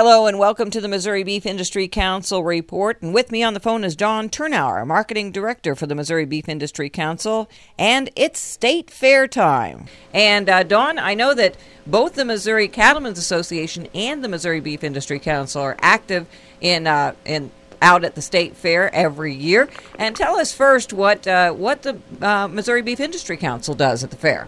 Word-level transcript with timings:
Hello 0.00 0.26
and 0.28 0.38
welcome 0.38 0.70
to 0.70 0.80
the 0.80 0.86
Missouri 0.86 1.24
Beef 1.24 1.44
Industry 1.44 1.88
Council 1.88 2.44
report. 2.44 3.02
And 3.02 3.12
with 3.12 3.32
me 3.32 3.42
on 3.42 3.52
the 3.52 3.58
phone 3.58 3.82
is 3.82 3.96
Dawn 3.96 4.28
Thurnau, 4.28 4.86
marketing 4.86 5.32
director 5.32 5.74
for 5.74 5.88
the 5.88 5.94
Missouri 5.96 6.24
Beef 6.24 6.48
Industry 6.48 6.88
Council. 6.88 7.50
And 7.76 8.08
it's 8.14 8.38
state 8.38 8.92
fair 8.92 9.26
time. 9.26 9.86
And 10.14 10.48
uh, 10.48 10.62
Dawn, 10.62 11.00
I 11.00 11.14
know 11.14 11.34
that 11.34 11.56
both 11.84 12.14
the 12.14 12.24
Missouri 12.24 12.68
Cattlemen's 12.68 13.18
Association 13.18 13.88
and 13.92 14.22
the 14.22 14.28
Missouri 14.28 14.60
Beef 14.60 14.84
Industry 14.84 15.18
Council 15.18 15.62
are 15.62 15.76
active 15.80 16.28
in 16.60 16.86
uh, 16.86 17.14
in 17.24 17.50
out 17.82 18.04
at 18.04 18.14
the 18.14 18.22
state 18.22 18.54
fair 18.54 18.94
every 18.94 19.34
year. 19.34 19.68
And 19.98 20.14
tell 20.14 20.36
us 20.36 20.54
first 20.54 20.92
what 20.92 21.26
uh, 21.26 21.50
what 21.50 21.82
the 21.82 22.00
uh, 22.22 22.46
Missouri 22.46 22.82
Beef 22.82 23.00
Industry 23.00 23.36
Council 23.36 23.74
does 23.74 24.04
at 24.04 24.12
the 24.12 24.16
fair. 24.16 24.46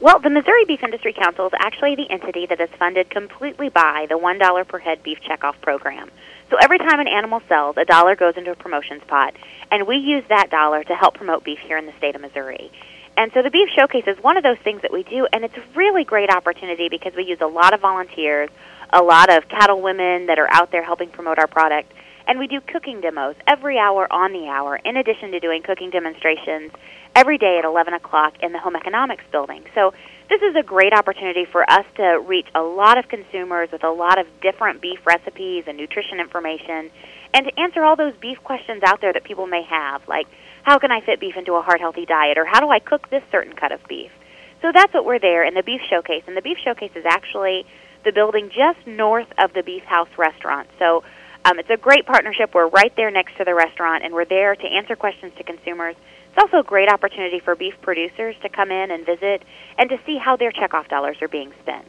Well, 0.00 0.20
the 0.20 0.30
Missouri 0.30 0.64
Beef 0.64 0.84
Industry 0.84 1.12
Council 1.12 1.48
is 1.48 1.52
actually 1.58 1.96
the 1.96 2.08
entity 2.08 2.46
that 2.46 2.60
is 2.60 2.70
funded 2.78 3.10
completely 3.10 3.68
by 3.68 4.06
the 4.08 4.14
$1 4.14 4.68
per 4.68 4.78
head 4.78 5.02
beef 5.02 5.18
checkoff 5.28 5.60
program. 5.60 6.08
So 6.50 6.56
every 6.62 6.78
time 6.78 7.00
an 7.00 7.08
animal 7.08 7.42
sells, 7.48 7.76
a 7.76 7.84
dollar 7.84 8.14
goes 8.14 8.34
into 8.36 8.52
a 8.52 8.54
promotions 8.54 9.02
pot, 9.08 9.34
and 9.72 9.88
we 9.88 9.96
use 9.96 10.22
that 10.28 10.50
dollar 10.50 10.84
to 10.84 10.94
help 10.94 11.14
promote 11.14 11.42
beef 11.42 11.58
here 11.58 11.76
in 11.78 11.86
the 11.86 11.92
state 11.98 12.14
of 12.14 12.20
Missouri. 12.20 12.70
And 13.16 13.32
so 13.34 13.42
the 13.42 13.50
Beef 13.50 13.70
Showcase 13.74 14.04
is 14.06 14.16
one 14.22 14.36
of 14.36 14.44
those 14.44 14.58
things 14.58 14.82
that 14.82 14.92
we 14.92 15.02
do, 15.02 15.26
and 15.32 15.44
it's 15.44 15.56
a 15.56 15.64
really 15.74 16.04
great 16.04 16.30
opportunity 16.30 16.88
because 16.88 17.14
we 17.16 17.24
use 17.24 17.40
a 17.40 17.48
lot 17.48 17.74
of 17.74 17.80
volunteers, 17.80 18.50
a 18.90 19.02
lot 19.02 19.30
of 19.30 19.48
cattle 19.48 19.82
women 19.82 20.26
that 20.26 20.38
are 20.38 20.48
out 20.52 20.70
there 20.70 20.84
helping 20.84 21.08
promote 21.10 21.40
our 21.40 21.48
product, 21.48 21.92
and 22.28 22.38
we 22.38 22.46
do 22.46 22.60
cooking 22.60 23.00
demos 23.00 23.34
every 23.46 23.78
hour 23.78 24.06
on 24.12 24.32
the 24.32 24.46
hour, 24.46 24.76
in 24.76 24.96
addition 24.96 25.32
to 25.32 25.40
doing 25.40 25.62
cooking 25.62 25.90
demonstrations 25.90 26.70
every 27.16 27.38
day 27.38 27.58
at 27.58 27.64
11 27.64 27.94
o'clock 27.94 28.34
in 28.42 28.52
the 28.52 28.58
Home 28.58 28.76
Economics 28.76 29.24
Building. 29.32 29.64
So 29.74 29.94
this 30.28 30.42
is 30.42 30.54
a 30.54 30.62
great 30.62 30.92
opportunity 30.92 31.46
for 31.50 31.68
us 31.68 31.86
to 31.96 32.22
reach 32.24 32.46
a 32.54 32.60
lot 32.60 32.98
of 32.98 33.08
consumers 33.08 33.70
with 33.72 33.82
a 33.82 33.90
lot 33.90 34.18
of 34.18 34.26
different 34.42 34.82
beef 34.82 35.04
recipes 35.06 35.64
and 35.66 35.78
nutrition 35.78 36.20
information, 36.20 36.90
and 37.32 37.46
to 37.46 37.58
answer 37.58 37.82
all 37.82 37.96
those 37.96 38.14
beef 38.20 38.38
questions 38.44 38.82
out 38.84 39.00
there 39.00 39.12
that 39.12 39.24
people 39.24 39.46
may 39.46 39.62
have, 39.62 40.06
like 40.06 40.26
how 40.62 40.78
can 40.78 40.92
I 40.92 41.00
fit 41.00 41.18
beef 41.18 41.34
into 41.36 41.54
a 41.54 41.62
heart 41.62 41.80
healthy 41.80 42.04
diet, 42.04 42.36
or 42.36 42.44
how 42.44 42.60
do 42.60 42.68
I 42.68 42.78
cook 42.78 43.08
this 43.08 43.22
certain 43.32 43.54
cut 43.54 43.72
of 43.72 43.80
beef. 43.88 44.10
So 44.60 44.70
that's 44.74 44.92
what 44.92 45.06
we're 45.06 45.18
there 45.18 45.44
in 45.44 45.54
the 45.54 45.62
Beef 45.62 45.80
Showcase, 45.88 46.24
and 46.26 46.36
the 46.36 46.42
Beef 46.42 46.58
Showcase 46.62 46.90
is 46.94 47.06
actually 47.06 47.64
the 48.04 48.12
building 48.12 48.50
just 48.50 48.86
north 48.86 49.28
of 49.38 49.54
the 49.54 49.62
Beef 49.62 49.84
House 49.84 50.08
restaurant. 50.18 50.68
So 50.78 51.04
um, 51.44 51.58
it's 51.58 51.70
a 51.70 51.76
great 51.76 52.06
partnership. 52.06 52.54
We're 52.54 52.68
right 52.68 52.94
there 52.96 53.10
next 53.10 53.36
to 53.38 53.44
the 53.44 53.54
restaurant, 53.54 54.04
and 54.04 54.12
we're 54.14 54.24
there 54.24 54.54
to 54.54 54.66
answer 54.66 54.96
questions 54.96 55.32
to 55.38 55.44
consumers 55.44 55.96
it's 56.38 56.52
also 56.52 56.60
a 56.60 56.64
great 56.64 56.88
opportunity 56.88 57.40
for 57.40 57.56
beef 57.56 57.74
producers 57.82 58.36
to 58.42 58.48
come 58.48 58.70
in 58.70 58.92
and 58.92 59.04
visit 59.04 59.42
and 59.76 59.90
to 59.90 59.98
see 60.06 60.18
how 60.18 60.36
their 60.36 60.52
checkoff 60.52 60.88
dollars 60.88 61.16
are 61.20 61.26
being 61.26 61.52
spent. 61.62 61.88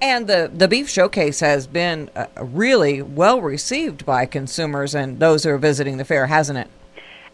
And 0.00 0.28
the, 0.28 0.50
the 0.52 0.68
beef 0.68 0.88
showcase 0.88 1.40
has 1.40 1.66
been 1.66 2.08
uh, 2.14 2.26
really 2.40 3.02
well 3.02 3.40
received 3.40 4.06
by 4.06 4.26
consumers 4.26 4.94
and 4.94 5.18
those 5.18 5.42
who 5.42 5.50
are 5.50 5.58
visiting 5.58 5.96
the 5.96 6.04
fair, 6.04 6.26
hasn't 6.26 6.58
it? 6.58 6.68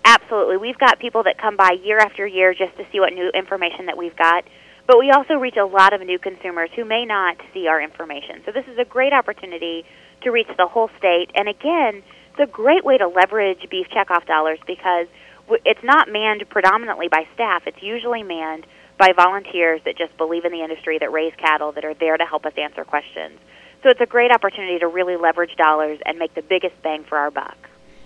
Absolutely. 0.05 0.57
We've 0.57 0.79
got 0.79 0.99
people 0.99 1.23
that 1.25 1.37
come 1.37 1.57
by 1.57 1.73
year 1.73 1.99
after 1.99 2.27
year 2.27 2.55
just 2.55 2.75
to 2.79 2.87
see 2.91 3.01
what 3.01 3.13
new 3.13 3.31
information 3.35 3.85
that 3.87 3.99
we've 3.99 4.17
got. 4.17 4.45
But 4.87 4.99
we 4.99 5.11
also 5.11 5.35
reach 5.35 5.57
a 5.57 5.67
lot 5.67 5.93
of 5.93 6.01
new 6.01 6.19
consumers 6.19 6.71
who 6.75 6.87
may 6.87 7.05
not 7.05 7.37
see 7.53 7.69
our 7.69 7.83
information. 7.83 8.41
So 8.47 8.53
this 8.53 8.67
is 8.67 8.79
a 8.79 8.85
great 8.85 9.13
opportunity 9.13 9.85
to 10.23 10.31
reach 10.31 10.49
the 10.57 10.67
whole 10.67 10.91
state. 10.99 11.31
And 11.35 11.49
again, 11.49 12.03
it's 12.31 12.41
a 12.41 12.47
great 12.47 12.85
way 12.85 12.99
to 12.99 13.09
leverage 13.09 13.69
beef 13.71 13.87
checkoff 13.89 14.27
dollars 14.27 14.59
because 14.67 15.07
it's 15.65 15.83
not 15.83 16.11
manned 16.11 16.45
predominantly 16.49 17.09
by 17.09 17.27
staff. 17.35 17.67
It's 17.67 17.83
usually 17.83 18.23
manned 18.23 18.67
by 18.99 19.13
volunteers 19.17 19.81
that 19.85 19.97
just 19.97 20.17
believe 20.17 20.45
in 20.45 20.53
the 20.53 20.63
industry, 20.63 20.99
that 20.99 21.11
raise 21.11 21.35
cattle, 21.37 21.73
that 21.73 21.85
are 21.85 21.95
there 21.95 22.17
to 22.17 22.25
help 22.25 22.45
us 22.47 22.53
answer 22.57 22.85
questions. 22.85 23.39
So 23.83 23.89
it's 23.89 24.01
a 24.01 24.07
great 24.07 24.31
opportunity 24.31 24.79
to 24.79 24.87
really 24.87 25.17
leverage 25.17 25.57
dollars 25.57 25.99
and 26.05 26.19
make 26.19 26.35
the 26.35 26.43
biggest 26.43 26.81
bang 26.83 27.05
for 27.05 27.17
our 27.17 27.31
buck. 27.31 27.57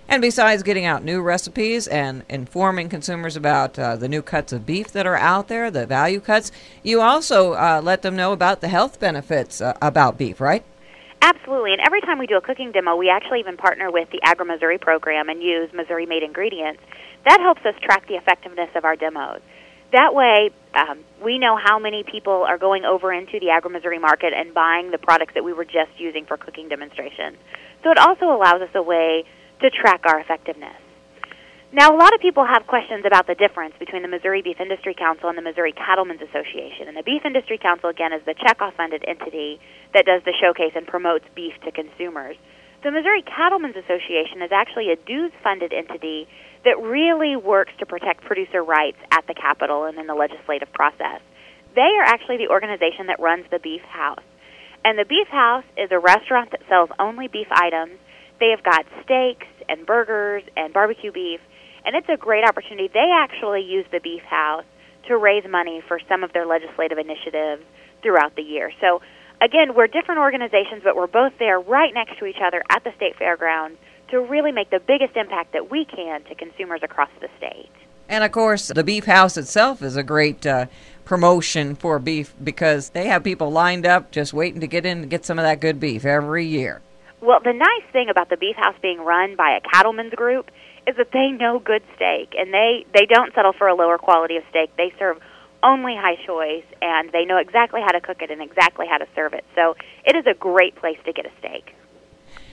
And 0.07 0.21
besides 0.21 0.63
getting 0.63 0.85
out 0.85 1.03
new 1.03 1.21
recipes 1.21 1.87
and 1.87 2.23
informing 2.29 2.89
consumers 2.89 3.35
about 3.35 3.77
uh, 3.77 3.95
the 3.95 4.07
new 4.07 4.21
cuts 4.21 4.53
of 4.53 4.65
beef 4.65 4.91
that 4.91 5.07
are 5.07 5.15
out 5.15 5.47
there, 5.47 5.71
the 5.71 5.85
value 5.85 6.19
cuts, 6.19 6.51
you 6.83 7.01
also 7.01 7.53
uh, 7.53 7.81
let 7.83 8.03
them 8.03 8.15
know 8.15 8.31
about 8.31 8.61
the 8.61 8.67
health 8.67 8.99
benefits 8.99 9.61
uh, 9.61 9.73
about 9.81 10.17
beef, 10.17 10.39
right? 10.39 10.63
Absolutely. 11.25 11.71
And 11.73 11.81
every 11.83 12.01
time 12.01 12.19
we 12.19 12.27
do 12.27 12.37
a 12.37 12.41
cooking 12.41 12.71
demo, 12.71 12.95
we 12.95 13.09
actually 13.09 13.39
even 13.39 13.57
partner 13.57 13.89
with 13.89 14.07
the 14.11 14.21
Agri 14.21 14.45
Missouri 14.45 14.77
program 14.77 15.27
and 15.27 15.41
use 15.41 15.73
Missouri 15.73 16.05
made 16.05 16.21
ingredients 16.21 16.83
that 17.25 17.39
helps 17.41 17.65
us 17.65 17.73
track 17.81 18.07
the 18.07 18.13
effectiveness 18.13 18.69
of 18.75 18.85
our 18.85 18.95
demos. 18.95 19.41
That 19.91 20.13
way, 20.13 20.51
um, 20.75 20.99
we 21.23 21.39
know 21.39 21.57
how 21.57 21.79
many 21.79 22.03
people 22.03 22.45
are 22.47 22.59
going 22.59 22.85
over 22.85 23.11
into 23.11 23.39
the 23.39 23.49
Agri 23.49 23.71
Missouri 23.71 23.97
market 23.97 24.33
and 24.33 24.53
buying 24.53 24.91
the 24.91 24.99
products 24.99 25.33
that 25.33 25.43
we 25.43 25.51
were 25.51 25.65
just 25.65 25.97
using 25.97 26.25
for 26.25 26.37
cooking 26.37 26.69
demonstrations. 26.69 27.37
So 27.81 27.89
it 27.89 27.97
also 27.97 28.25
allows 28.25 28.61
us 28.61 28.69
a 28.75 28.83
way 28.83 29.23
to 29.61 29.71
track 29.71 30.01
our 30.05 30.19
effectiveness. 30.19 30.77
Now, 31.73 31.93
a 31.93 31.97
lot 31.97 32.13
of 32.13 32.21
people 32.21 32.45
have 32.45 32.67
questions 32.67 33.03
about 33.05 33.27
the 33.27 33.35
difference 33.35 33.73
between 33.79 34.01
the 34.01 34.07
Missouri 34.07 34.41
Beef 34.41 34.61
Industry 34.61 34.93
Council 34.93 35.29
and 35.29 35.37
the 35.37 35.41
Missouri 35.41 35.73
Cattlemen's 35.73 36.21
Association. 36.21 36.87
And 36.87 36.95
the 36.95 37.03
Beef 37.03 37.25
Industry 37.25 37.57
Council, 37.57 37.89
again, 37.89 38.13
is 38.13 38.21
the 38.25 38.35
checkoff 38.35 38.75
funded 38.77 39.03
entity 39.07 39.59
that 39.93 40.05
does 40.05 40.21
the 40.23 40.33
showcase 40.39 40.71
and 40.75 40.87
promotes 40.87 41.25
beef 41.35 41.53
to 41.65 41.71
consumers. 41.71 42.37
The 42.83 42.91
Missouri 42.91 43.23
Cattlemen's 43.23 43.75
Association 43.75 44.45
is 44.45 44.51
actually 44.53 44.91
a 44.91 44.95
dues 44.95 45.31
funded 45.43 45.73
entity 45.73 46.27
that 46.63 46.77
really 46.79 47.35
works 47.35 47.73
to 47.79 47.85
protect 47.85 48.23
producer 48.23 48.63
rights 48.63 48.97
at 49.11 49.25
the 49.27 49.33
Capitol 49.33 49.85
and 49.85 49.97
in 49.97 50.07
the 50.07 50.13
legislative 50.13 50.71
process. 50.71 51.19
They 51.73 51.81
are 51.99 52.05
actually 52.05 52.37
the 52.37 52.47
organization 52.53 53.07
that 53.07 53.19
runs 53.19 53.45
the 53.49 53.59
Beef 53.59 53.81
House. 53.81 54.23
And 54.85 54.99
the 54.99 55.05
Beef 55.05 55.27
House 55.27 55.65
is 55.75 55.89
a 55.91 55.99
restaurant 55.99 56.51
that 56.51 56.61
sells 56.69 56.89
only 56.99 57.27
beef 57.27 57.47
items. 57.51 57.97
They 58.39 58.53
have 58.55 58.63
got 58.63 58.85
steaks 59.03 59.47
and 59.67 59.85
burgers 59.85 60.43
and 60.55 60.71
barbecue 60.71 61.11
beef, 61.11 61.41
and 61.85 61.95
it's 61.95 62.09
a 62.09 62.17
great 62.17 62.43
opportunity. 62.43 62.89
They 62.93 63.11
actually 63.13 63.61
use 63.61 63.85
the 63.91 63.99
Beef 63.99 64.23
House 64.23 64.65
to 65.07 65.17
raise 65.17 65.43
money 65.49 65.81
for 65.87 65.99
some 66.09 66.23
of 66.23 66.33
their 66.33 66.45
legislative 66.45 66.97
initiatives 66.97 67.63
throughout 68.01 68.35
the 68.35 68.41
year. 68.41 68.71
So, 68.81 69.01
again, 69.41 69.75
we're 69.75 69.87
different 69.87 70.19
organizations, 70.19 70.81
but 70.83 70.95
we're 70.95 71.07
both 71.07 71.33
there 71.37 71.59
right 71.59 71.93
next 71.93 72.17
to 72.19 72.25
each 72.25 72.41
other 72.43 72.63
at 72.69 72.83
the 72.83 72.91
state 72.95 73.15
fairgrounds 73.17 73.77
to 74.09 74.19
really 74.19 74.51
make 74.51 74.69
the 74.69 74.79
biggest 74.79 75.15
impact 75.15 75.53
that 75.53 75.69
we 75.69 75.85
can 75.85 76.23
to 76.25 76.35
consumers 76.35 76.81
across 76.83 77.09
the 77.21 77.27
state. 77.37 77.71
And 78.07 78.23
of 78.23 78.31
course, 78.31 78.67
the 78.67 78.83
Beef 78.83 79.05
House 79.05 79.35
itself 79.35 79.81
is 79.81 79.95
a 79.95 80.03
great 80.03 80.45
uh, 80.45 80.67
promotion 81.05 81.75
for 81.75 81.97
beef 81.97 82.35
because 82.43 82.89
they 82.89 83.07
have 83.07 83.23
people 83.23 83.51
lined 83.51 83.85
up 83.85 84.11
just 84.11 84.33
waiting 84.33 84.61
to 84.61 84.67
get 84.67 84.85
in 84.85 84.99
and 84.99 85.09
get 85.09 85.25
some 85.25 85.39
of 85.39 85.43
that 85.43 85.59
good 85.59 85.79
beef 85.79 86.05
every 86.05 86.45
year. 86.45 86.81
Well, 87.21 87.39
the 87.43 87.53
nice 87.53 87.91
thing 87.91 88.09
about 88.09 88.29
the 88.29 88.37
Beef 88.37 88.55
House 88.55 88.75
being 88.81 88.99
run 88.99 89.35
by 89.35 89.57
a 89.57 89.61
cattlemen's 89.61 90.13
group 90.13 90.51
is 90.87 90.95
that 90.97 91.11
they 91.11 91.31
know 91.31 91.59
good 91.59 91.83
steak 91.95 92.33
and 92.37 92.53
they 92.53 92.85
they 92.93 93.05
don't 93.05 93.33
settle 93.33 93.53
for 93.53 93.67
a 93.67 93.75
lower 93.75 93.97
quality 93.97 94.37
of 94.37 94.43
steak. 94.49 94.75
They 94.77 94.93
serve 94.99 95.19
only 95.63 95.95
high 95.95 96.17
choice 96.25 96.65
and 96.81 97.11
they 97.11 97.25
know 97.25 97.37
exactly 97.37 97.81
how 97.81 97.91
to 97.91 98.01
cook 98.01 98.21
it 98.21 98.29
and 98.29 98.41
exactly 98.41 98.85
how 98.87 98.97
to 98.97 99.07
serve 99.15 99.33
it. 99.33 99.43
So, 99.55 99.75
it 100.05 100.15
is 100.15 100.25
a 100.27 100.33
great 100.33 100.75
place 100.75 100.99
to 101.05 101.13
get 101.13 101.25
a 101.25 101.31
steak. 101.39 101.73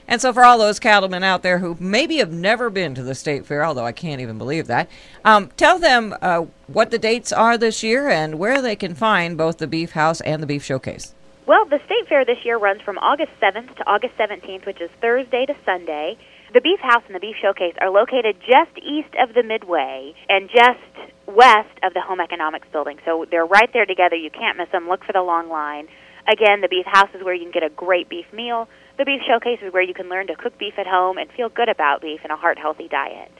And 0.08 0.20
so, 0.20 0.32
for 0.32 0.44
all 0.44 0.58
those 0.58 0.78
cattlemen 0.78 1.22
out 1.22 1.42
there 1.42 1.58
who 1.58 1.76
maybe 1.78 2.16
have 2.18 2.32
never 2.32 2.70
been 2.70 2.94
to 2.94 3.02
the 3.02 3.14
state 3.14 3.46
fair, 3.46 3.64
although 3.64 3.84
I 3.84 3.92
can't 3.92 4.20
even 4.20 4.38
believe 4.38 4.66
that, 4.66 4.88
um, 5.24 5.50
tell 5.56 5.78
them 5.78 6.14
uh, 6.20 6.46
what 6.66 6.90
the 6.90 6.98
dates 6.98 7.32
are 7.32 7.56
this 7.56 7.82
year 7.82 8.08
and 8.08 8.38
where 8.38 8.60
they 8.60 8.76
can 8.76 8.94
find 8.94 9.36
both 9.36 9.58
the 9.58 9.66
Beef 9.66 9.92
House 9.92 10.20
and 10.22 10.42
the 10.42 10.46
Beef 10.46 10.64
Showcase. 10.64 11.14
Well, 11.46 11.64
the 11.64 11.80
state 11.86 12.08
fair 12.08 12.24
this 12.24 12.44
year 12.44 12.56
runs 12.56 12.82
from 12.82 12.98
August 12.98 13.32
7th 13.40 13.76
to 13.76 13.86
August 13.86 14.16
17th, 14.16 14.64
which 14.64 14.80
is 14.80 14.90
Thursday 15.00 15.44
to 15.46 15.54
Sunday. 15.64 16.16
The 16.52 16.60
Beef 16.60 16.80
House 16.80 17.02
and 17.06 17.14
the 17.14 17.20
Beef 17.20 17.36
Showcase 17.40 17.74
are 17.80 17.88
located 17.88 18.36
just 18.40 18.76
east 18.76 19.08
of 19.18 19.32
the 19.32 19.42
Midway 19.42 20.12
and 20.28 20.50
just 20.50 20.84
west 21.26 21.72
of 21.82 21.94
the 21.94 22.02
Home 22.02 22.20
Economics 22.20 22.68
Building. 22.70 22.98
So 23.06 23.24
they're 23.30 23.46
right 23.46 23.72
there 23.72 23.86
together. 23.86 24.16
You 24.16 24.28
can't 24.28 24.58
miss 24.58 24.68
them. 24.70 24.86
Look 24.86 25.02
for 25.02 25.14
the 25.14 25.22
long 25.22 25.48
line. 25.48 25.88
Again, 26.30 26.60
the 26.60 26.68
Beef 26.68 26.84
House 26.84 27.08
is 27.14 27.24
where 27.24 27.32
you 27.32 27.44
can 27.44 27.52
get 27.52 27.62
a 27.62 27.70
great 27.70 28.10
beef 28.10 28.26
meal. 28.34 28.68
The 28.98 29.06
Beef 29.06 29.22
Showcase 29.26 29.60
is 29.62 29.72
where 29.72 29.82
you 29.82 29.94
can 29.94 30.10
learn 30.10 30.26
to 30.26 30.36
cook 30.36 30.58
beef 30.58 30.74
at 30.76 30.86
home 30.86 31.16
and 31.16 31.30
feel 31.30 31.48
good 31.48 31.70
about 31.70 32.02
beef 32.02 32.20
in 32.22 32.30
a 32.30 32.36
heart 32.36 32.58
healthy 32.58 32.86
diet. 32.86 33.32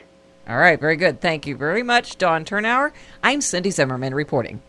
All 0.49 0.57
right, 0.57 0.81
very 0.81 0.97
good. 0.97 1.21
Thank 1.21 1.47
you 1.47 1.55
very 1.55 1.83
much, 1.83 2.17
Dawn 2.17 2.47
Thurnau. 2.47 2.93
I'm 3.23 3.43
Cindy 3.43 3.71
Zimmerman 3.71 4.15
reporting. 4.15 4.63